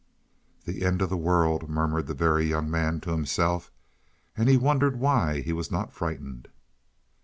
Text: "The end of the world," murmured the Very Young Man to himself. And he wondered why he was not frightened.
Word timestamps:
"The 0.65 0.83
end 0.83 1.03
of 1.03 1.11
the 1.11 1.15
world," 1.15 1.69
murmured 1.69 2.07
the 2.07 2.15
Very 2.15 2.47
Young 2.47 2.71
Man 2.71 3.01
to 3.01 3.11
himself. 3.11 3.71
And 4.35 4.49
he 4.49 4.57
wondered 4.57 4.95
why 4.95 5.41
he 5.41 5.53
was 5.53 5.69
not 5.69 5.93
frightened. 5.93 6.47